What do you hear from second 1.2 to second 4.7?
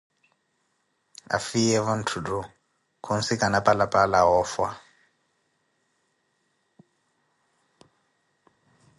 Aafiyeevo ntthutto khusikana Palappala oofha.